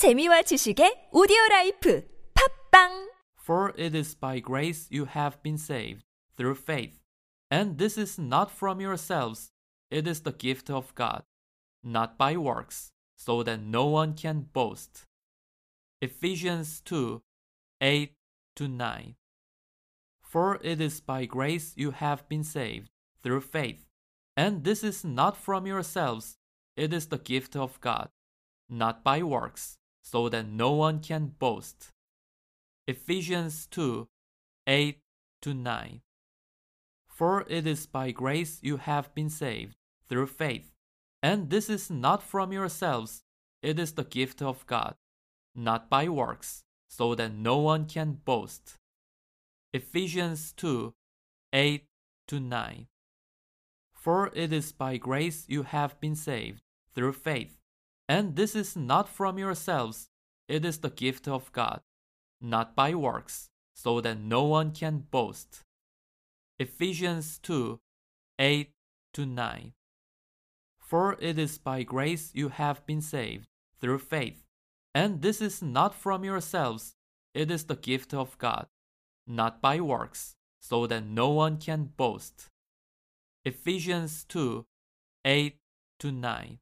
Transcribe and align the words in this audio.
재미와 0.00 0.48
지식의 0.48 1.10
오디오 1.12 1.36
라이프 1.50 2.08
팝빵 2.32 3.10
For 3.36 3.74
it 3.76 3.94
is 3.94 4.16
by 4.16 4.40
grace 4.40 4.88
you 4.90 5.04
have 5.04 5.36
been 5.42 5.58
saved, 5.58 6.06
through 6.38 6.54
faith. 6.54 6.98
And 7.50 7.76
this 7.76 7.98
is 7.98 8.18
not 8.18 8.50
from 8.50 8.80
yourselves, 8.80 9.52
it 9.90 10.08
is 10.08 10.22
the 10.22 10.32
gift 10.32 10.70
of 10.70 10.94
God, 10.94 11.24
not 11.84 12.16
by 12.16 12.38
works, 12.38 12.92
so 13.14 13.42
that 13.42 13.60
no 13.60 13.84
one 13.84 14.14
can 14.14 14.48
boast. 14.54 15.04
Ephesians 16.00 16.80
2 16.80 17.20
8 17.82 18.14
to 18.56 18.68
9. 18.68 19.16
For 20.22 20.58
it 20.64 20.80
is 20.80 21.02
by 21.02 21.26
grace 21.26 21.74
you 21.76 21.90
have 21.90 22.26
been 22.26 22.42
saved, 22.42 22.88
through 23.22 23.42
faith. 23.42 23.84
And 24.34 24.64
this 24.64 24.82
is 24.82 25.04
not 25.04 25.36
from 25.36 25.66
yourselves, 25.66 26.38
it 26.74 26.94
is 26.94 27.08
the 27.08 27.18
gift 27.18 27.54
of 27.54 27.78
God, 27.82 28.08
not 28.70 29.04
by 29.04 29.22
works, 29.22 29.76
so 30.02 30.28
that 30.28 30.46
no 30.46 30.72
one 30.72 31.00
can 31.00 31.34
boast. 31.38 31.90
Ephesians 32.86 33.66
2 33.66 34.08
8 34.66 34.98
to 35.42 35.54
9. 35.54 36.00
For 37.08 37.44
it 37.48 37.66
is 37.66 37.86
by 37.86 38.10
grace 38.10 38.58
you 38.62 38.78
have 38.78 39.14
been 39.14 39.30
saved, 39.30 39.76
through 40.08 40.26
faith. 40.26 40.72
And 41.22 41.50
this 41.50 41.68
is 41.68 41.90
not 41.90 42.22
from 42.22 42.52
yourselves, 42.52 43.22
it 43.62 43.78
is 43.78 43.92
the 43.92 44.04
gift 44.04 44.40
of 44.40 44.66
God, 44.66 44.94
not 45.54 45.90
by 45.90 46.08
works, 46.08 46.64
so 46.88 47.14
that 47.14 47.34
no 47.34 47.58
one 47.58 47.84
can 47.84 48.12
boast. 48.24 48.76
Ephesians 49.72 50.52
2 50.54 50.94
8 51.52 51.84
to 52.28 52.40
9. 52.40 52.86
For 53.92 54.30
it 54.34 54.52
is 54.52 54.72
by 54.72 54.96
grace 54.96 55.44
you 55.46 55.62
have 55.64 56.00
been 56.00 56.16
saved, 56.16 56.62
through 56.94 57.12
faith. 57.12 57.59
And 58.10 58.34
this 58.34 58.56
is 58.56 58.74
not 58.74 59.08
from 59.08 59.38
yourselves, 59.38 60.08
it 60.48 60.64
is 60.64 60.78
the 60.78 60.90
gift 60.90 61.28
of 61.28 61.52
God, 61.52 61.80
not 62.40 62.74
by 62.74 62.92
works, 62.92 63.50
so 63.72 64.00
that 64.00 64.18
no 64.18 64.42
one 64.42 64.72
can 64.72 65.06
boast. 65.12 65.62
Ephesians 66.58 67.38
2 67.38 67.78
8 68.40 68.72
to 69.14 69.26
9. 69.26 69.74
For 70.80 71.16
it 71.20 71.38
is 71.38 71.58
by 71.58 71.84
grace 71.84 72.32
you 72.34 72.48
have 72.48 72.84
been 72.84 73.00
saved, 73.00 73.46
through 73.80 74.00
faith. 74.00 74.42
And 74.92 75.22
this 75.22 75.40
is 75.40 75.62
not 75.62 75.94
from 75.94 76.24
yourselves, 76.24 76.96
it 77.32 77.48
is 77.48 77.66
the 77.66 77.76
gift 77.76 78.12
of 78.12 78.36
God, 78.38 78.66
not 79.24 79.62
by 79.62 79.80
works, 79.80 80.34
so 80.60 80.88
that 80.88 81.04
no 81.04 81.28
one 81.28 81.58
can 81.58 81.92
boast. 81.96 82.48
Ephesians 83.44 84.24
2 84.24 84.66
8 85.24 85.58
to 86.00 86.10
9. 86.10 86.58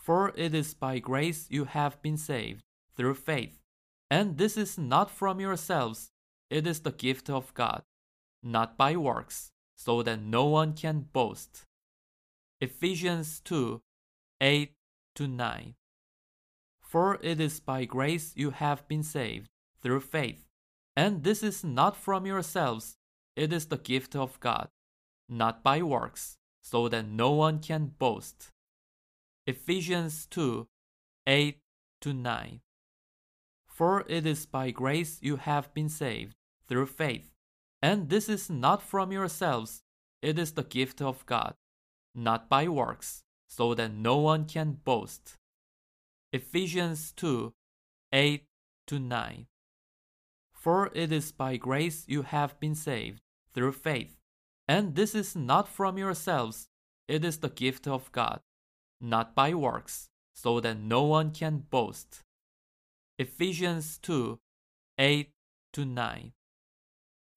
For 0.00 0.32
it 0.34 0.54
is 0.54 0.72
by 0.72 0.98
grace 0.98 1.46
you 1.50 1.66
have 1.66 2.00
been 2.00 2.16
saved, 2.16 2.64
through 2.96 3.14
faith. 3.14 3.60
And 4.10 4.38
this 4.38 4.56
is 4.56 4.78
not 4.78 5.10
from 5.10 5.40
yourselves, 5.40 6.10
it 6.48 6.66
is 6.66 6.80
the 6.80 6.90
gift 6.90 7.28
of 7.28 7.52
God, 7.52 7.82
not 8.42 8.78
by 8.78 8.96
works, 8.96 9.52
so 9.76 10.02
that 10.02 10.22
no 10.22 10.46
one 10.46 10.72
can 10.72 11.06
boast. 11.12 11.66
Ephesians 12.60 13.40
2 13.40 13.82
8 14.40 14.72
to 15.14 15.28
9. 15.28 15.74
For 16.80 17.18
it 17.22 17.38
is 17.38 17.60
by 17.60 17.84
grace 17.84 18.32
you 18.34 18.50
have 18.50 18.88
been 18.88 19.02
saved, 19.02 19.50
through 19.82 20.00
faith. 20.00 20.46
And 20.96 21.24
this 21.24 21.42
is 21.42 21.62
not 21.62 21.94
from 21.96 22.26
yourselves, 22.26 22.96
it 23.36 23.52
is 23.52 23.66
the 23.66 23.78
gift 23.78 24.16
of 24.16 24.40
God, 24.40 24.68
not 25.28 25.62
by 25.62 25.82
works, 25.82 26.38
so 26.62 26.88
that 26.88 27.06
no 27.06 27.30
one 27.32 27.60
can 27.60 27.92
boast. 27.98 28.50
Ephesians 29.46 30.26
2 30.26 30.68
8 31.26 31.58
to 32.02 32.12
9. 32.12 32.60
For 33.66 34.04
it 34.06 34.26
is 34.26 34.44
by 34.46 34.70
grace 34.70 35.18
you 35.22 35.36
have 35.36 35.72
been 35.72 35.88
saved, 35.88 36.34
through 36.68 36.86
faith. 36.86 37.30
And 37.80 38.10
this 38.10 38.28
is 38.28 38.50
not 38.50 38.82
from 38.82 39.10
yourselves, 39.10 39.82
it 40.20 40.38
is 40.38 40.52
the 40.52 40.64
gift 40.64 41.00
of 41.00 41.24
God, 41.24 41.54
not 42.14 42.50
by 42.50 42.68
works, 42.68 43.22
so 43.48 43.74
that 43.74 43.92
no 43.92 44.18
one 44.18 44.44
can 44.44 44.72
boast. 44.72 45.38
Ephesians 46.32 47.12
2 47.12 47.54
8 48.12 48.44
to 48.88 48.98
9. 48.98 49.46
For 50.52 50.90
it 50.94 51.10
is 51.10 51.32
by 51.32 51.56
grace 51.56 52.04
you 52.06 52.22
have 52.22 52.60
been 52.60 52.74
saved, 52.74 53.22
through 53.54 53.72
faith. 53.72 54.16
And 54.68 54.94
this 54.94 55.14
is 55.14 55.34
not 55.34 55.66
from 55.68 55.96
yourselves, 55.96 56.68
it 57.08 57.24
is 57.24 57.38
the 57.38 57.48
gift 57.48 57.88
of 57.88 58.12
God, 58.12 58.40
not 59.00 59.34
by 59.34 59.54
works, 59.54 60.08
so 60.34 60.60
that 60.60 60.78
no 60.78 61.02
one 61.02 61.30
can 61.30 61.64
boast. 61.70 62.20
Ephesians 63.18 63.98
2 63.98 64.38
8 64.98 65.30
to 65.72 65.84
9. 65.84 66.32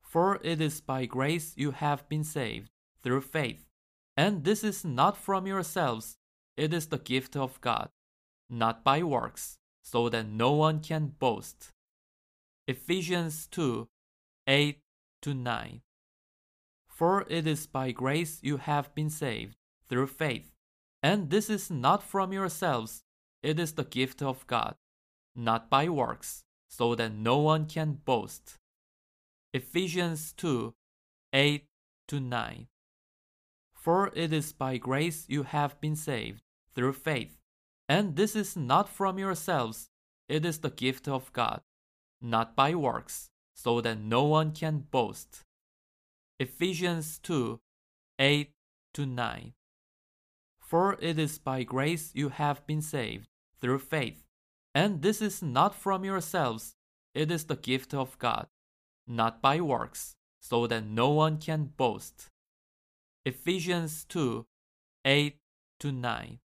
For 0.01 0.39
it 0.43 0.61
is 0.61 0.81
by 0.81 1.05
grace 1.05 1.53
you 1.55 1.71
have 1.71 2.07
been 2.07 2.23
saved, 2.23 2.69
through 3.03 3.21
faith. 3.21 3.65
And 4.15 4.43
this 4.43 4.63
is 4.63 4.85
not 4.85 5.17
from 5.17 5.47
yourselves, 5.47 6.17
it 6.55 6.73
is 6.73 6.87
the 6.87 6.99
gift 6.99 7.35
of 7.35 7.59
God, 7.61 7.89
not 8.49 8.83
by 8.83 9.01
works, 9.01 9.57
so 9.81 10.09
that 10.09 10.27
no 10.27 10.51
one 10.51 10.79
can 10.79 11.07
boast. 11.07 11.71
Ephesians 12.67 13.47
2 13.47 13.87
8 14.47 14.79
to 15.23 15.33
9. 15.33 15.81
For 16.87 17.25
it 17.27 17.47
is 17.47 17.65
by 17.67 17.91
grace 17.91 18.39
you 18.41 18.57
have 18.57 18.93
been 18.93 19.09
saved, 19.09 19.57
through 19.89 20.07
faith. 20.07 20.52
And 21.03 21.29
this 21.29 21.49
is 21.49 21.69
not 21.69 22.01
from 22.01 22.31
yourselves, 22.31 23.03
it 23.43 23.59
is 23.59 23.73
the 23.73 23.83
gift 23.83 24.21
of 24.21 24.47
God, 24.47 24.75
not 25.35 25.69
by 25.69 25.89
works, 25.89 26.45
so 26.69 26.95
that 26.95 27.13
no 27.13 27.39
one 27.39 27.65
can 27.65 27.99
boast. 28.05 28.57
Ephesians 29.53 30.31
2 30.37 30.73
8 31.33 31.65
to 32.07 32.19
9. 32.21 32.67
For 33.73 34.11
it 34.15 34.31
is 34.31 34.53
by 34.53 34.77
grace 34.77 35.25
you 35.27 35.43
have 35.43 35.79
been 35.81 35.97
saved, 35.97 36.41
through 36.73 36.93
faith. 36.93 37.37
And 37.89 38.15
this 38.15 38.33
is 38.33 38.55
not 38.55 38.87
from 38.87 39.19
yourselves, 39.19 39.89
it 40.29 40.45
is 40.45 40.59
the 40.59 40.69
gift 40.69 41.09
of 41.09 41.33
God, 41.33 41.61
not 42.21 42.55
by 42.55 42.75
works, 42.75 43.29
so 43.53 43.81
that 43.81 43.99
no 43.99 44.23
one 44.23 44.53
can 44.53 44.85
boast. 44.89 45.41
Ephesians 46.39 47.19
2 47.19 47.59
8 48.19 48.51
to 48.93 49.05
9. 49.05 49.53
For 50.73 50.97
it 50.99 51.19
is 51.19 51.37
by 51.37 51.61
grace 51.61 52.09
you 52.15 52.29
have 52.29 52.65
been 52.65 52.81
saved, 52.81 53.27
through 53.61 53.77
faith. 53.77 54.23
And 54.73 55.03
this 55.03 55.21
is 55.21 55.43
not 55.43 55.75
from 55.75 56.03
yourselves, 56.03 56.73
it 57.13 57.29
is 57.29 57.45
the 57.45 57.55
gift 57.55 57.93
of 57.93 58.17
God, 58.17 58.47
not 59.05 59.39
by 59.39 59.61
works, 59.61 60.15
so 60.39 60.65
that 60.65 60.83
no 60.83 61.11
one 61.11 61.37
can 61.37 61.65
boast. 61.65 62.31
Ephesians 63.23 64.03
2 64.05 64.47
8 65.05 65.37
to 65.79 65.91
9. 65.91 66.39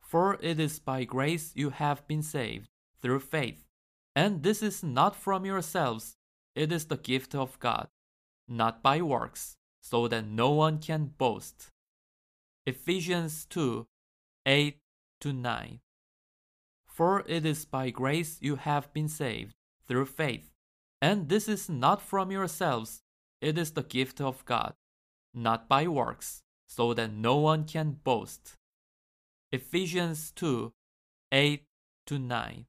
For 0.00 0.38
it 0.40 0.58
is 0.58 0.78
by 0.78 1.04
grace 1.04 1.52
you 1.54 1.68
have 1.68 2.08
been 2.08 2.22
saved, 2.22 2.70
through 3.02 3.20
faith. 3.20 3.66
And 4.16 4.42
this 4.42 4.62
is 4.62 4.82
not 4.82 5.14
from 5.14 5.44
yourselves, 5.44 6.16
it 6.54 6.72
is 6.72 6.86
the 6.86 6.96
gift 6.96 7.34
of 7.34 7.58
God, 7.58 7.88
not 8.48 8.82
by 8.82 9.02
works, 9.02 9.58
so 9.82 10.08
that 10.08 10.26
no 10.26 10.48
one 10.52 10.78
can 10.78 11.12
boast. 11.18 11.68
Ephesians 12.68 13.46
2 13.46 13.86
8 14.44 14.76
to 15.22 15.32
9. 15.32 15.80
For 16.86 17.24
it 17.26 17.46
is 17.46 17.64
by 17.64 17.88
grace 17.88 18.36
you 18.42 18.56
have 18.56 18.92
been 18.92 19.08
saved, 19.08 19.54
through 19.86 20.04
faith. 20.04 20.50
And 21.00 21.30
this 21.30 21.48
is 21.48 21.70
not 21.70 22.02
from 22.02 22.30
yourselves, 22.30 23.00
it 23.40 23.56
is 23.56 23.70
the 23.70 23.82
gift 23.82 24.20
of 24.20 24.44
God, 24.44 24.74
not 25.32 25.66
by 25.66 25.88
works, 25.88 26.42
so 26.66 26.92
that 26.92 27.10
no 27.10 27.36
one 27.36 27.64
can 27.64 27.92
boast. 28.04 28.56
Ephesians 29.50 30.30
2 30.32 30.70
8 31.32 31.64
to 32.04 32.18
9. 32.18 32.66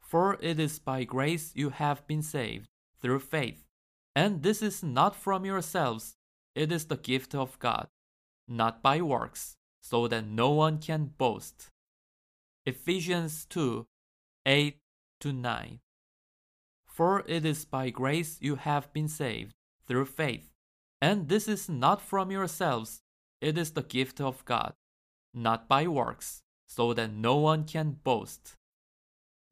For 0.00 0.38
it 0.40 0.58
is 0.58 0.78
by 0.78 1.04
grace 1.04 1.52
you 1.54 1.68
have 1.68 2.06
been 2.06 2.22
saved, 2.22 2.70
through 3.02 3.20
faith. 3.20 3.62
And 4.14 4.42
this 4.42 4.62
is 4.62 4.82
not 4.82 5.14
from 5.14 5.44
yourselves, 5.44 6.16
it 6.54 6.72
is 6.72 6.86
the 6.86 6.96
gift 6.96 7.34
of 7.34 7.58
God, 7.58 7.88
not 8.48 8.82
by 8.82 9.00
works, 9.00 9.56
so 9.80 10.08
that 10.08 10.26
no 10.26 10.50
one 10.50 10.78
can 10.78 11.12
boast. 11.18 11.70
Ephesians 12.64 13.44
2 13.46 13.86
8 14.44 14.78
to 15.20 15.32
9. 15.32 15.80
For 16.86 17.24
it 17.26 17.44
is 17.44 17.64
by 17.64 17.90
grace 17.90 18.38
you 18.40 18.56
have 18.56 18.92
been 18.92 19.08
saved, 19.08 19.54
through 19.86 20.06
faith. 20.06 20.50
And 21.00 21.28
this 21.28 21.46
is 21.46 21.68
not 21.68 22.00
from 22.00 22.30
yourselves, 22.30 23.02
it 23.40 23.58
is 23.58 23.72
the 23.72 23.82
gift 23.82 24.20
of 24.20 24.44
God, 24.44 24.74
not 25.34 25.68
by 25.68 25.86
works, 25.86 26.42
so 26.66 26.94
that 26.94 27.12
no 27.12 27.36
one 27.36 27.64
can 27.64 27.98
boast. 28.02 28.56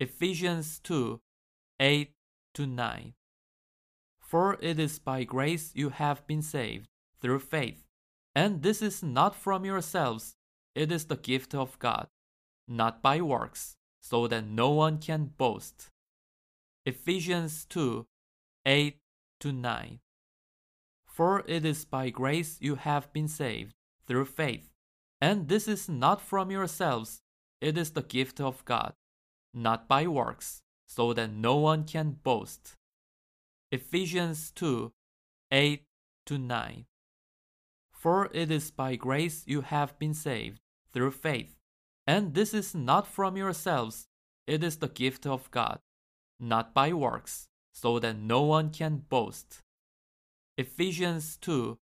Ephesians 0.01 0.81
2 0.81 1.21
8 1.81 2.13
to 2.55 2.67
9. 2.67 3.15
For 4.19 4.57
it 4.61 4.79
is 4.79 4.99
by 4.99 5.25
grace 5.25 5.71
you 5.75 5.91
have 5.91 6.27
been 6.27 6.43
saved, 6.43 6.89
through 7.21 7.41
faith. 7.41 7.85
And 8.35 8.63
this 8.63 8.83
is 8.83 9.03
not 9.03 9.37
from 9.37 9.65
yourselves, 9.65 10.37
it 10.75 10.91
is 10.91 11.07
the 11.07 11.17
gift 11.17 11.55
of 11.55 11.79
God, 11.79 12.09
not 12.67 13.01
by 13.01 13.21
works, 13.21 13.77
so 14.01 14.27
that 14.27 14.45
no 14.45 14.71
one 14.71 14.99
can 14.99 15.27
boast. 15.27 15.91
Ephesians 16.85 17.65
2 17.67 18.07
8 18.67 18.99
to 19.41 19.53
9. 19.53 20.01
For 21.07 21.45
it 21.47 21.65
is 21.65 21.85
by 21.85 22.11
grace 22.11 22.59
you 22.61 22.75
have 22.75 23.13
been 23.13 23.29
saved, 23.29 23.75
through 24.07 24.25
faith. 24.25 24.71
And 25.21 25.49
this 25.49 25.69
is 25.69 25.89
not 25.89 26.21
from 26.21 26.51
yourselves, 26.51 27.23
it 27.61 27.79
is 27.79 27.93
the 27.93 28.03
gift 28.03 28.41
of 28.41 28.65
God, 28.65 28.95
not 29.55 29.87
by 29.87 30.07
works, 30.07 30.63
so 30.87 31.13
that 31.13 31.31
no 31.31 31.57
one 31.57 31.85
can 31.85 32.19
boast. 32.23 32.77
Ephesians 33.71 34.51
2 34.51 34.93
8 35.53 35.85
to 36.27 36.39
9. 36.39 36.87
For 38.05 38.29
it 38.35 38.51
is 38.51 38.71
by 38.71 38.97
grace 38.97 39.45
you 39.47 39.63
have 39.63 39.99
been 39.99 40.13
saved, 40.13 40.61
through 40.93 41.13
faith. 41.13 41.57
And 42.07 42.35
this 42.35 42.53
is 42.53 42.75
not 42.75 43.07
from 43.07 43.35
yourselves, 43.35 44.09
it 44.47 44.63
is 44.63 44.77
the 44.77 44.89
gift 44.89 45.27
of 45.27 45.51
God, 45.51 45.79
not 46.39 46.75
by 46.75 46.93
works, 46.93 47.49
so 47.73 47.99
that 48.01 48.19
no 48.19 48.43
one 48.43 48.69
can 48.69 48.99
boast. 49.09 49.63
Ephesians 50.59 51.39
2 51.39 51.79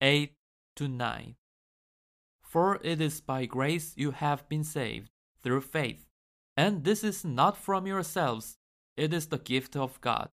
8 0.00 0.32
to 0.76 0.88
9. 0.88 1.34
For 2.40 2.80
it 2.82 3.02
is 3.02 3.20
by 3.20 3.44
grace 3.44 3.92
you 3.94 4.12
have 4.12 4.48
been 4.48 4.64
saved, 4.64 5.10
through 5.42 5.60
faith. 5.60 6.06
And 6.56 6.84
this 6.84 7.04
is 7.04 7.26
not 7.26 7.58
from 7.58 7.86
yourselves, 7.86 8.56
it 8.96 9.12
is 9.12 9.26
the 9.26 9.38
gift 9.38 9.76
of 9.76 10.00
God, 10.00 10.30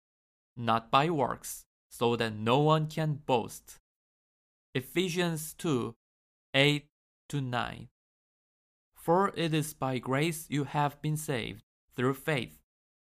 not 0.55 0.89
by 0.89 1.09
works, 1.09 1.65
so 1.89 2.15
that 2.15 2.33
no 2.33 2.59
one 2.59 2.87
can 2.87 3.15
boast. 3.25 3.81
Ephesians 4.75 5.53
2 5.53 5.95
8 6.53 6.85
to 7.29 7.39
9. 7.39 7.87
For 8.93 9.31
it 9.33 9.53
is 9.53 9.73
by 9.73 9.99
grace 9.99 10.47
you 10.49 10.65
have 10.65 11.01
been 11.01 11.15
saved, 11.15 11.63
through 11.95 12.15
faith. 12.15 12.59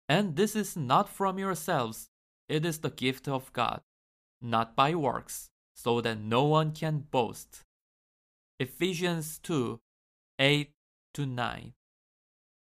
And 0.09 0.37
this 0.37 0.55
is 0.55 0.77
not 0.77 1.09
from 1.09 1.37
yourselves, 1.37 2.11
it 2.49 2.65
is 2.65 2.79
the 2.79 2.91
gift 2.91 3.27
of 3.27 3.53
God, 3.53 3.81
not 4.41 4.77
by 4.77 4.95
works, 4.95 5.51
so 5.75 6.01
that 6.01 6.21
no 6.21 6.45
one 6.45 6.71
can 6.71 7.09
boast. 7.11 7.65
Ephesians 8.61 9.41
2 9.41 9.81
8 10.39 10.71
to 11.15 11.27
9. 11.27 11.73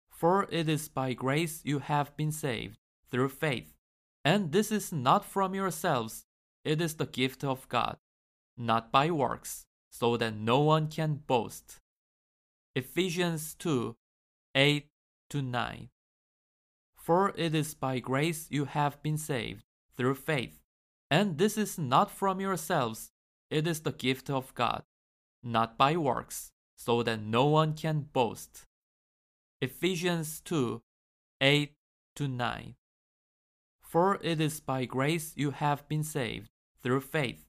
For 0.08 0.48
it 0.50 0.66
is 0.66 0.88
by 0.88 1.12
grace 1.12 1.60
you 1.62 1.80
have 1.80 2.16
been 2.16 2.32
saved, 2.32 2.78
through 3.10 3.28
faith. 3.28 3.74
And 4.24 4.50
this 4.52 4.72
is 4.72 4.94
not 4.94 5.26
from 5.26 5.54
yourselves, 5.54 6.24
it 6.64 6.80
is 6.80 6.94
the 6.94 7.04
gift 7.04 7.44
of 7.44 7.68
God, 7.68 7.98
not 8.56 8.92
by 8.92 9.10
works, 9.10 9.66
so 9.90 10.16
that 10.16 10.34
no 10.34 10.60
one 10.60 10.88
can 10.88 11.14
boast. 11.26 11.80
Ephesians 12.74 13.54
2 13.54 13.96
8 14.54 14.88
to 15.30 15.42
9. 15.42 15.88
For 16.96 17.32
it 17.36 17.54
is 17.54 17.74
by 17.74 17.98
grace 17.98 18.46
you 18.50 18.64
have 18.64 19.02
been 19.02 19.18
saved, 19.18 19.64
through 19.96 20.14
faith. 20.14 20.60
And 21.10 21.38
this 21.38 21.58
is 21.58 21.78
not 21.78 22.10
from 22.10 22.40
yourselves, 22.40 23.10
it 23.50 23.66
is 23.66 23.80
the 23.80 23.92
gift 23.92 24.30
of 24.30 24.54
God, 24.54 24.82
not 25.42 25.76
by 25.76 25.96
works, 25.96 26.52
so 26.76 27.02
that 27.02 27.20
no 27.20 27.46
one 27.46 27.74
can 27.74 28.08
boast. 28.12 28.64
Ephesians 29.60 30.40
2 30.40 30.82
8 31.40 31.72
to 32.16 32.28
9. 32.28 32.74
For 33.80 34.18
it 34.22 34.40
is 34.40 34.60
by 34.60 34.84
grace 34.84 35.32
you 35.36 35.52
have 35.52 35.86
been 35.88 36.02
saved, 36.02 36.50
through 36.82 37.02
faith. 37.02 37.44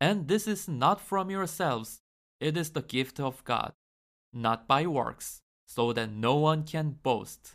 And 0.00 0.28
this 0.28 0.46
is 0.46 0.68
not 0.68 1.00
from 1.00 1.30
yourselves, 1.30 2.00
it 2.40 2.56
is 2.56 2.70
the 2.70 2.82
gift 2.82 3.18
of 3.18 3.42
God 3.44 3.72
not 4.32 4.66
by 4.66 4.86
works, 4.86 5.42
so 5.66 5.92
that 5.92 6.10
no 6.10 6.36
one 6.36 6.64
can 6.64 6.90
boast. 7.02 7.54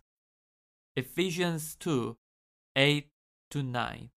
Ephesians 0.96 1.76
2 1.80 2.18
8 2.76 3.08
to 3.52 3.64
9. 3.64 4.10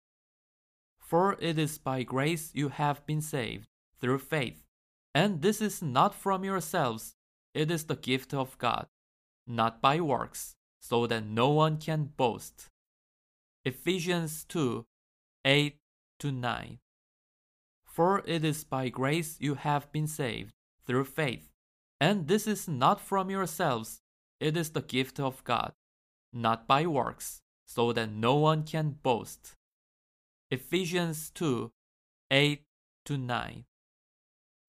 For 0.98 1.36
it 1.40 1.58
is 1.58 1.78
by 1.78 2.02
grace 2.02 2.50
you 2.54 2.68
have 2.68 3.06
been 3.06 3.20
saved, 3.20 3.68
through 4.00 4.18
faith. 4.18 4.64
And 5.14 5.40
this 5.40 5.60
is 5.60 5.80
not 5.82 6.14
from 6.14 6.44
yourselves, 6.44 7.14
it 7.54 7.70
is 7.70 7.84
the 7.84 7.96
gift 7.96 8.34
of 8.34 8.58
God, 8.58 8.86
not 9.46 9.80
by 9.80 10.00
works, 10.00 10.56
so 10.80 11.06
that 11.06 11.24
no 11.24 11.50
one 11.50 11.78
can 11.78 12.10
boast. 12.16 12.68
Ephesians 13.64 14.44
2 14.44 14.84
8 15.44 15.76
to 16.18 16.32
9. 16.32 16.78
For 17.96 18.22
it 18.26 18.44
is 18.44 18.62
by 18.62 18.90
grace 18.90 19.36
you 19.40 19.54
have 19.54 19.90
been 19.90 20.06
saved, 20.06 20.52
through 20.86 21.06
faith 21.06 21.48
and 22.00 22.28
this 22.28 22.46
is 22.46 22.68
not 22.68 23.00
from 23.00 23.30
yourselves, 23.30 24.00
it 24.38 24.56
is 24.56 24.70
the 24.70 24.82
gift 24.82 25.18
of 25.18 25.42
God, 25.44 25.72
not 26.32 26.66
by 26.66 26.86
works, 26.86 27.40
so 27.66 27.92
that 27.92 28.10
no 28.10 28.34
one 28.34 28.64
can 28.64 28.96
boast. 29.02 29.54
Ephesians 30.50 31.30
2 31.30 31.70
8 32.30 32.62
to 33.06 33.16
9. 33.16 33.64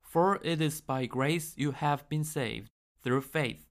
For 0.01 0.39
it 0.41 0.62
is 0.62 0.79
by 0.79 1.06
grace 1.06 1.53
you 1.57 1.71
have 1.71 2.07
been 2.07 2.24
saved, 2.24 2.71
through 3.03 3.21
faith. 3.21 3.65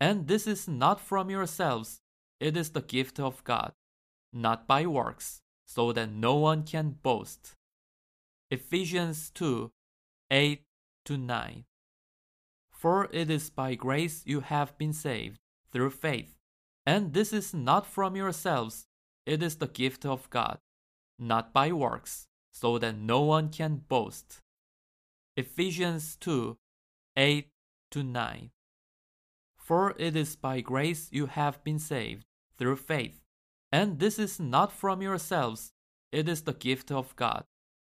And 0.00 0.28
this 0.28 0.46
is 0.46 0.68
not 0.68 1.00
from 1.00 1.30
yourselves, 1.30 2.00
it 2.38 2.56
is 2.56 2.70
the 2.70 2.80
gift 2.80 3.18
of 3.18 3.42
God, 3.44 3.72
not 4.32 4.66
by 4.68 4.86
works, 4.86 5.42
so 5.66 5.92
that 5.92 6.12
no 6.12 6.36
one 6.36 6.62
can 6.62 6.90
boast. 7.02 7.54
Ephesians 8.52 9.30
2 9.30 9.70
8 10.32 10.64
to 11.04 11.16
9. 11.16 11.64
For 12.72 13.08
it 13.12 13.30
is 13.30 13.48
by 13.48 13.76
grace 13.76 14.22
you 14.26 14.40
have 14.40 14.76
been 14.76 14.92
saved, 14.92 15.38
through 15.70 15.90
faith. 15.90 16.34
And 16.84 17.12
this 17.12 17.32
is 17.32 17.54
not 17.54 17.86
from 17.86 18.16
yourselves, 18.16 18.88
it 19.24 19.40
is 19.40 19.56
the 19.56 19.68
gift 19.68 20.04
of 20.04 20.28
God, 20.30 20.58
not 21.16 21.52
by 21.52 21.70
works, 21.70 22.26
so 22.50 22.76
that 22.78 22.96
no 22.96 23.20
one 23.20 23.50
can 23.50 23.82
boast. 23.86 24.40
Ephesians 25.36 26.16
2 26.16 26.58
8 27.16 27.48
to 27.92 28.02
9. 28.02 28.50
For 29.56 29.94
it 29.96 30.16
is 30.16 30.34
by 30.34 30.60
grace 30.60 31.08
you 31.12 31.26
have 31.26 31.62
been 31.62 31.78
saved, 31.78 32.24
through 32.58 32.76
faith. 32.76 33.20
And 33.70 34.00
this 34.00 34.18
is 34.18 34.40
not 34.40 34.72
from 34.72 35.02
yourselves, 35.02 35.72
it 36.10 36.28
is 36.28 36.42
the 36.42 36.54
gift 36.54 36.90
of 36.90 37.14
God, 37.14 37.44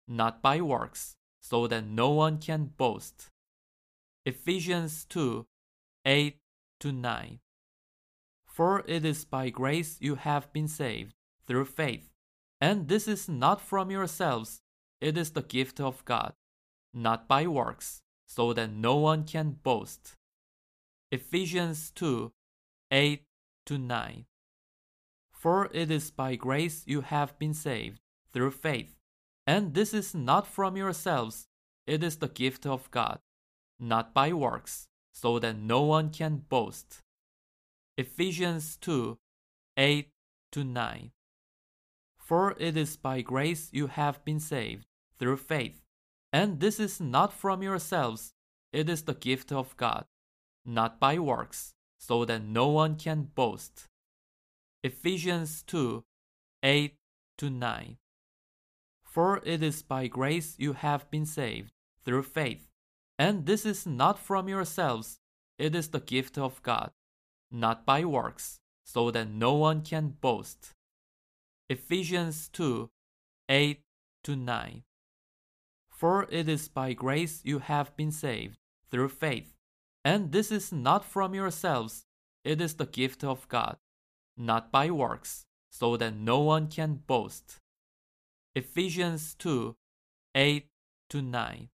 not 0.08 0.42
by 0.42 0.62
works, 0.62 1.16
so 1.40 1.68
that 1.68 1.86
no 1.86 2.10
one 2.10 2.38
can 2.38 2.66
boast. 2.66 3.30
Ephesians 4.26 5.06
2 5.06 5.46
8 6.06 6.38
to 6.80 6.92
9. 6.92 7.40
For 8.46 8.84
it 8.88 9.04
is 9.04 9.26
by 9.26 9.50
grace 9.50 9.98
you 10.00 10.16
have 10.16 10.52
been 10.54 10.68
saved, 10.68 11.16
through 11.48 11.66
faith. 11.66 12.10
And 12.62 12.88
this 12.88 13.08
is 13.08 13.28
not 13.28 13.60
from 13.60 13.92
yourselves, 13.92 14.62
it 15.02 15.18
is 15.18 15.32
the 15.32 15.42
gift 15.42 15.82
of 15.82 16.06
God, 16.06 16.34
not 16.94 17.28
by 17.28 17.48
works, 17.48 18.02
so 18.28 18.54
that 18.54 18.72
no 18.72 18.96
one 18.96 19.24
can 19.26 19.58
boast. 19.64 20.16
Ephesians 21.12 21.92
2 21.92 22.32
8 22.92 23.24
to 23.66 23.78
9. 23.78 24.26
For 25.32 25.70
it 25.74 25.92
is 25.92 26.12
by 26.12 26.36
grace 26.36 26.84
you 26.86 27.02
have 27.02 27.38
been 27.38 27.54
saved, 27.54 28.00
through 28.32 28.52
faith. 28.52 28.96
And 29.46 29.74
this 29.74 29.94
is 29.94 30.16
not 30.16 30.48
from 30.48 30.78
yourselves, 30.78 31.48
it 31.86 32.04
is 32.04 32.18
the 32.18 32.30
gift 32.30 32.66
of 32.66 32.90
God 32.92 33.20
not 33.84 34.14
by 34.14 34.34
works, 34.34 34.88
so 35.12 35.40
that 35.40 35.58
no 35.58 35.82
one 35.82 36.10
can 36.10 36.38
boast. 36.50 37.02
Ephesians 37.98 38.78
2 38.78 39.18
8 39.78 40.10
to 40.52 40.64
9. 40.64 41.12
For 42.18 42.56
it 42.58 42.78
is 42.78 42.96
by 42.96 43.22
grace 43.22 43.70
you 43.72 43.88
have 43.88 44.24
been 44.24 44.40
saved, 44.40 44.86
through 45.20 45.38
faith. 45.38 45.82
And 46.32 46.60
this 46.60 46.80
is 46.80 47.00
not 47.00 47.34
from 47.34 47.62
yourselves, 47.62 48.34
it 48.72 48.90
is 48.90 49.04
the 49.04 49.14
gift 49.14 49.52
of 49.52 49.78
God, 49.78 50.06
not 50.66 51.00
by 51.00 51.20
works, 51.20 51.74
so 52.00 52.26
that 52.26 52.44
no 52.44 52.70
one 52.70 52.96
can 52.96 53.30
boast. 53.36 53.88
Ephesians 54.84 55.64
2 55.64 56.04
8 56.64 56.96
to 57.38 57.50
9. 57.50 57.98
For 59.14 59.42
it 59.46 59.62
is 59.62 59.84
by 59.84 60.08
grace 60.08 60.56
you 60.58 60.74
have 60.74 61.10
been 61.12 61.26
saved, 61.26 61.72
through 62.04 62.24
faith 62.24 62.68
and 63.18 63.46
this 63.46 63.66
is 63.66 63.86
not 63.86 64.18
from 64.20 64.50
yourselves, 64.50 65.20
it 65.58 65.76
is 65.76 65.90
the 65.90 66.00
gift 66.00 66.38
of 66.38 66.62
God, 66.64 66.92
not 67.52 67.86
by 67.86 68.04
works, 68.04 68.60
so 68.84 69.12
that 69.12 69.30
no 69.30 69.54
one 69.54 69.82
can 69.82 70.16
boast. 70.20 70.72
Ephesians 71.70 72.50
2 72.50 72.90
8 73.50 73.82
to 74.24 74.36
9. 74.36 74.84
For 75.90 76.28
it 76.30 76.50
is 76.50 76.68
by 76.68 76.94
grace 76.94 77.42
you 77.44 77.60
have 77.60 77.96
been 77.96 78.12
saved, 78.12 78.58
through 78.90 79.10
faith. 79.10 79.54
And 80.04 80.32
this 80.32 80.52
is 80.52 80.74
not 80.74 81.06
from 81.06 81.34
yourselves, 81.34 82.06
it 82.44 82.60
is 82.60 82.76
the 82.76 82.86
gift 82.86 83.24
of 83.24 83.48
God, 83.48 83.78
not 84.36 84.72
by 84.72 84.92
works, 84.92 85.46
so 85.70 85.96
that 85.98 86.16
no 86.16 86.40
one 86.40 86.68
can 86.68 86.96
boast. 87.08 87.60
Ephesians 88.56 89.34
2 89.40 89.76
8 90.36 90.68
to 91.10 91.22
9. 91.24 91.70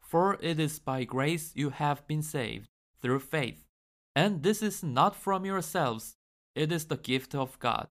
For 0.00 0.36
it 0.42 0.58
is 0.58 0.80
by 0.80 1.04
grace 1.04 1.52
you 1.54 1.70
have 1.70 2.04
been 2.08 2.22
saved, 2.22 2.68
through 3.00 3.20
faith. 3.20 3.64
And 4.16 4.42
this 4.42 4.60
is 4.60 4.82
not 4.82 5.14
from 5.14 5.44
yourselves, 5.44 6.16
It 6.56 6.72
is 6.72 6.86
the 6.86 6.96
gift 6.96 7.32
of 7.32 7.60
God, 7.60 7.86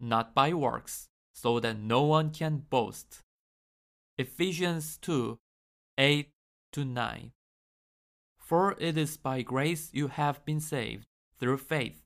not 0.00 0.34
by 0.34 0.52
works, 0.52 1.08
so 1.32 1.60
that 1.60 1.78
no 1.78 2.02
one 2.02 2.30
can 2.30 2.66
boast. 2.68 3.22
Ephesians 4.18 4.98
2 4.98 5.38
8 5.98 6.30
to 6.72 6.84
9. 6.84 7.30
For 8.38 8.74
it 8.80 8.98
is 8.98 9.16
by 9.16 9.42
grace 9.42 9.90
you 9.92 10.08
have 10.08 10.44
been 10.44 10.58
saved, 10.58 11.06
through 11.38 11.58
faith. 11.58 12.02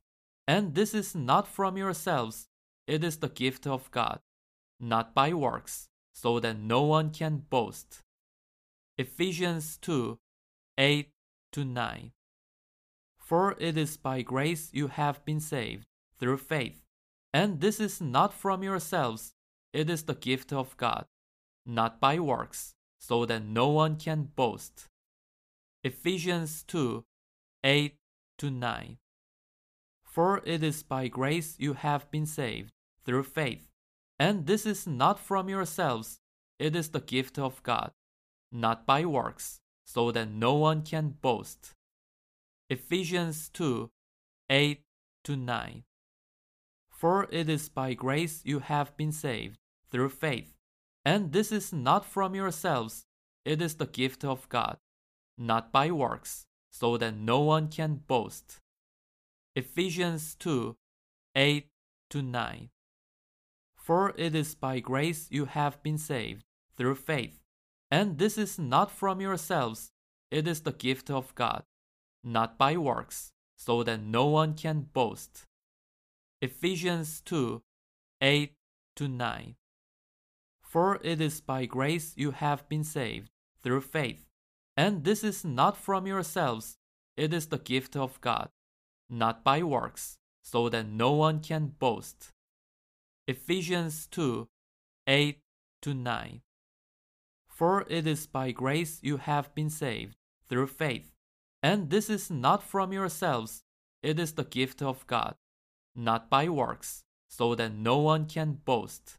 And 0.47 0.75
this 0.75 0.93
is 0.93 1.15
not 1.15 1.49
from 1.49 1.79
yourselves, 1.79 2.49
it 2.87 3.03
is 3.03 3.17
the 3.17 3.31
gift 3.31 3.67
of 3.67 3.91
God, 3.91 4.21
not 4.81 5.15
by 5.15 5.33
works, 5.33 5.89
so 6.15 6.41
that 6.41 6.59
no 6.59 6.83
one 6.83 7.11
can 7.11 7.39
boast. 7.51 8.03
Ephesians 8.97 9.77
2 9.79 10.19
8 10.79 11.11
to 11.53 11.65
9. 11.65 12.13
For 13.17 13.57
it 13.59 13.77
is 13.77 13.97
by 13.97 14.23
grace 14.23 14.71
you 14.73 14.89
have 14.89 15.25
been 15.25 15.41
saved, 15.41 15.87
through 16.19 16.39
faith. 16.39 16.83
And 17.33 17.61
this 17.61 17.81
is 17.81 18.01
not 18.01 18.33
from 18.33 18.63
yourselves, 18.63 19.35
it 19.73 19.91
is 19.91 20.05
the 20.05 20.15
gift 20.15 20.53
of 20.53 20.77
God, 20.77 21.07
not 21.67 22.01
by 22.01 22.21
works, 22.21 22.75
so 23.01 23.27
that 23.27 23.45
no 23.45 23.69
one 23.69 23.97
can 23.97 24.31
boast. 24.37 24.87
Ephesians 25.83 26.63
2 26.69 27.05
8 27.65 27.97
to 28.39 28.51
9. 28.51 28.99
For 30.05 30.43
it 30.45 30.63
is 30.63 30.83
by 30.83 31.09
grace 31.09 31.57
you 31.59 31.73
have 31.73 32.11
been 32.11 32.27
saved, 32.27 32.73
through 33.05 33.25
faith. 33.25 33.74
And 34.25 34.47
this 34.47 34.65
is 34.65 34.87
not 34.87 35.21
from 35.21 35.51
yourselves, 35.51 36.19
it 36.59 36.75
is 36.75 36.89
the 36.89 37.03
gift 37.03 37.39
of 37.39 37.63
God, 37.63 37.93
not 38.51 38.87
by 38.87 39.05
works, 39.05 39.61
so 39.85 40.11
that 40.13 40.31
no 40.31 40.55
one 40.55 40.81
can 40.81 41.11
boast. 41.21 41.75
Ephesians 42.71 43.51
2 43.51 43.91
8 44.49 44.81
to 45.25 45.37
9. 45.37 45.83
For 46.89 47.29
it 47.31 47.51
is 47.51 47.69
by 47.69 47.93
grace 47.93 48.41
you 48.47 48.61
have 48.61 48.97
been 48.97 49.13
saved, 49.13 49.59
through 49.91 50.09
faith. 50.09 50.55
And 51.05 51.33
this 51.33 51.53
is 51.53 51.71
not 51.71 52.07
from 52.07 52.35
yourselves, 52.35 53.05
it 53.45 53.61
is 53.61 53.75
the 53.75 53.87
gift 53.87 54.25
of 54.25 54.49
God, 54.49 54.79
not 55.37 55.71
by 55.71 55.91
works, 55.91 56.47
so 56.71 56.97
that 56.97 57.15
no 57.15 57.41
one 57.41 57.69
can 57.69 57.97
boast. 57.97 58.61
Ephesians 59.55 60.35
2 60.37 60.77
8 61.37 61.69
to 62.09 62.23
9. 62.23 62.71
For 63.85 64.15
it 64.17 64.35
is 64.35 64.55
by 64.55 64.81
grace 64.81 65.27
you 65.31 65.45
have 65.45 65.83
been 65.83 65.99
saved, 65.99 66.43
through 66.79 66.95
faith. 66.95 67.39
And 67.91 68.17
this 68.17 68.39
is 68.39 68.59
not 68.59 68.91
from 68.91 69.21
yourselves, 69.21 69.91
it 70.31 70.49
is 70.49 70.63
the 70.63 70.73
gift 70.73 71.11
of 71.11 71.35
God, 71.35 71.65
not 72.25 72.57
by 72.57 72.79
works, 72.79 73.33
so 73.59 73.83
that 73.83 74.01
no 74.01 74.25
one 74.25 74.55
can 74.55 74.89
boast. 74.91 75.45
Ephesians 76.41 77.21
2 77.27 77.61
8 78.23 78.55
to 78.97 79.07
9. 79.07 79.55
For 80.63 80.99
it 81.03 81.21
is 81.21 81.43
by 81.43 81.67
grace 81.67 82.15
you 82.17 82.31
have 82.31 82.67
been 82.71 82.85
saved, 82.85 83.29
through 83.63 83.83
faith. 83.83 84.25
And 84.79 85.05
this 85.05 85.23
is 85.23 85.45
not 85.45 85.77
from 85.77 86.07
yourselves, 86.07 86.79
it 87.19 87.35
is 87.35 87.49
the 87.49 87.59
gift 87.59 87.97
of 87.97 88.19
God, 88.23 88.49
not 89.11 89.45
by 89.45 89.63
works, 89.63 90.17
so 90.43 90.71
that 90.71 90.89
no 90.89 91.13
one 91.13 91.41
can 91.41 91.67
boast. 91.67 92.34
Ephesians 93.27 94.07
2 94.09 94.49
8 95.07 95.39
to 95.81 95.95
9. 95.95 96.43
For 97.47 97.87
it 97.89 98.07
is 98.07 98.27
by 98.27 98.51
grace 98.51 98.99
you 99.03 99.17
have 99.17 99.55
been 99.55 99.71
saved, 99.71 100.17
through 100.51 100.67
faith. 100.67 101.11
And 101.63 101.89
this 101.89 102.11
is 102.11 102.31
not 102.31 102.63
from 102.63 102.93
yourselves, 102.93 103.63
it 104.03 104.19
is 104.19 104.33
the 104.33 104.45
gift 104.45 104.83
of 104.83 105.07
God, 105.07 105.37
not 105.97 106.29
by 106.29 106.51
works, 106.51 107.05
so 107.27 107.55
that 107.55 107.73
no 107.73 107.97
one 107.97 108.27
can 108.27 108.61
boast. 108.63 109.17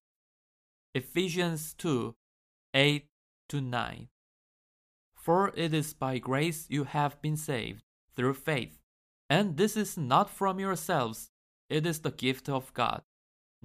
Ephesians 0.93 1.73
2 1.73 2.13
8 2.75 3.07
to 3.49 3.59
9. 3.59 4.07
For 5.15 5.51
it 5.55 5.73
is 5.73 5.95
by 5.95 6.19
grace 6.19 6.67
you 6.69 6.83
have 6.83 7.19
been 7.23 7.37
saved, 7.37 7.81
through 8.15 8.35
faith. 8.35 8.77
And 9.31 9.57
this 9.57 9.75
is 9.75 9.97
not 9.97 10.29
from 10.29 10.59
yourselves, 10.59 11.31
it 11.71 11.87
is 11.87 12.01
the 12.01 12.11
gift 12.11 12.47
of 12.47 12.71
God 12.75 13.01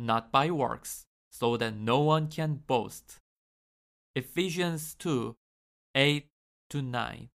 not 0.00 0.32
by 0.32 0.50
works, 0.50 1.04
so 1.30 1.56
that 1.58 1.76
no 1.76 2.00
one 2.00 2.26
can 2.26 2.54
boast. 2.66 3.18
Ephesians 4.16 4.94
2 4.94 5.36
8 5.94 6.26
to 6.70 6.82
9. 6.82 7.28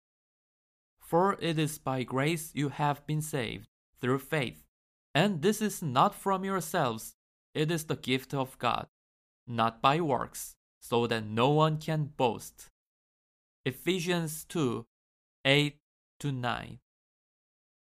For 0.99 1.37
it 1.40 1.59
is 1.59 1.78
by 1.78 2.02
grace 2.02 2.50
you 2.54 2.71
have 2.71 3.06
been 3.06 3.21
saved, 3.21 3.68
through 4.00 4.18
faith. 4.18 4.64
And 5.14 5.42
this 5.42 5.61
is 5.61 5.83
not 5.83 6.14
from 6.14 6.44
yourselves, 6.44 7.14
it 7.54 7.71
is 7.71 7.85
the 7.85 7.97
gift 7.97 8.35
of 8.35 8.59
God, 8.59 8.88
not 9.47 9.80
by 9.80 10.00
works, 10.00 10.56
so 10.80 11.06
that 11.06 11.25
no 11.25 11.50
one 11.50 11.78
can 11.78 12.06
boast. 12.16 12.71
Ephesians 13.64 14.44
2 14.49 14.87
8 15.44 15.76
to 16.18 16.33
9. 16.33 16.78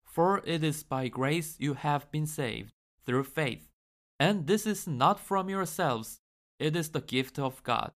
For 0.04 0.42
it 0.46 0.64
is 0.64 0.84
by 0.84 1.08
grace 1.08 1.56
you 1.58 1.74
have 1.74 2.12
been 2.12 2.28
saved, 2.28 2.74
through 3.06 3.24
faith 3.24 3.73
and 4.20 4.48
this 4.48 4.66
is 4.66 4.88
not 4.88 5.20
from 5.20 5.50
yourselves, 5.50 6.20
it 6.60 6.76
is 6.76 6.90
the 6.90 7.02
gift 7.02 7.40
of 7.40 7.64
God, 7.64 7.92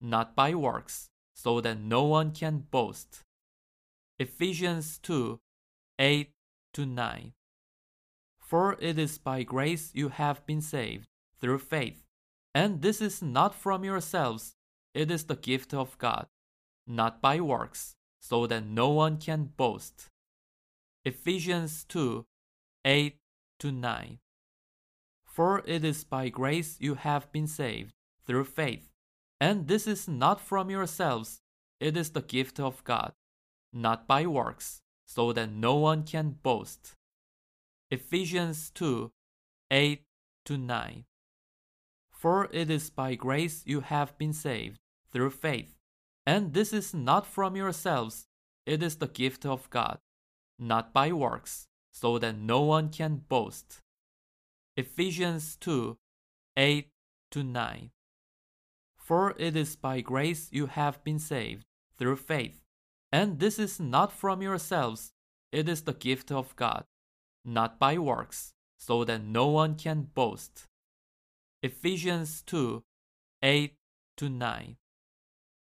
not 0.00 0.34
by 0.34 0.54
works, 0.54 1.10
so 1.34 1.60
that 1.60 1.80
no 1.80 2.04
one 2.04 2.32
can 2.32 2.66
boast. 2.70 3.22
Ephesians 4.18 4.98
2 4.98 5.40
8 5.98 6.30
to 6.74 6.86
9. 6.86 7.32
For 8.38 8.76
it 8.80 8.98
is 8.98 9.18
by 9.18 9.42
grace 9.42 9.90
you 9.94 10.08
have 10.08 10.44
been 10.46 10.60
saved, 10.60 11.08
through 11.40 11.58
faith. 11.58 12.04
And 12.54 12.82
this 12.82 13.00
is 13.00 13.22
not 13.22 13.54
from 13.54 13.84
yourselves, 13.84 14.54
it 14.94 15.10
is 15.10 15.24
the 15.24 15.36
gift 15.36 15.72
of 15.72 15.96
God, 15.96 16.26
not 16.86 17.22
by 17.22 17.40
works, 17.40 17.94
so 18.20 18.46
that 18.46 18.66
no 18.66 18.90
one 18.90 19.16
can 19.16 19.44
boast. 19.56 20.10
Ephesians 21.04 21.84
2 21.88 22.26
8 22.84 23.16
to 23.60 23.72
9. 23.72 24.18
For 25.32 25.62
it 25.64 25.82
is 25.82 26.04
by 26.04 26.28
grace 26.28 26.76
you 26.78 26.94
have 26.94 27.32
been 27.32 27.46
saved, 27.46 27.94
through 28.26 28.44
faith. 28.44 28.90
And 29.40 29.66
this 29.66 29.86
is 29.86 30.06
not 30.06 30.42
from 30.42 30.68
yourselves, 30.68 31.40
it 31.80 31.96
is 31.96 32.10
the 32.10 32.20
gift 32.20 32.60
of 32.60 32.84
God, 32.84 33.14
not 33.72 34.06
by 34.06 34.26
works, 34.26 34.82
so 35.06 35.32
that 35.32 35.50
no 35.50 35.76
one 35.76 36.02
can 36.02 36.36
boast. 36.42 36.92
Ephesians 37.90 38.70
2 38.74 39.10
8 39.70 40.02
to 40.44 40.58
9. 40.58 41.04
For 42.10 42.48
it 42.52 42.68
is 42.70 42.90
by 42.90 43.14
grace 43.14 43.62
you 43.64 43.80
have 43.80 44.18
been 44.18 44.34
saved, 44.34 44.80
through 45.12 45.30
faith. 45.30 45.74
And 46.26 46.52
this 46.52 46.74
is 46.74 46.92
not 46.92 47.26
from 47.26 47.56
yourselves, 47.56 48.26
it 48.66 48.82
is 48.82 48.96
the 48.96 49.08
gift 49.08 49.46
of 49.46 49.70
God, 49.70 49.98
not 50.58 50.92
by 50.92 51.10
works, 51.10 51.68
so 51.90 52.18
that 52.18 52.36
no 52.36 52.60
one 52.60 52.90
can 52.90 53.22
boast. 53.28 53.81
Ephesians 54.74 55.56
2 55.56 55.98
8 56.56 56.88
to 57.30 57.42
9. 57.42 57.90
For 58.96 59.34
it 59.36 59.54
is 59.54 59.76
by 59.76 60.00
grace 60.00 60.48
you 60.50 60.66
have 60.66 61.04
been 61.04 61.18
saved, 61.18 61.66
through 61.98 62.16
faith. 62.16 62.62
And 63.12 63.38
this 63.38 63.58
is 63.58 63.78
not 63.78 64.12
from 64.12 64.40
yourselves, 64.40 65.12
it 65.50 65.68
is 65.68 65.82
the 65.82 65.92
gift 65.92 66.32
of 66.32 66.56
God, 66.56 66.84
not 67.44 67.78
by 67.78 67.98
works, 67.98 68.54
so 68.78 69.04
that 69.04 69.22
no 69.22 69.48
one 69.48 69.74
can 69.74 70.08
boast. 70.14 70.66
Ephesians 71.62 72.40
2 72.46 72.82
8 73.42 73.74
to 74.16 74.28
9. 74.30 74.76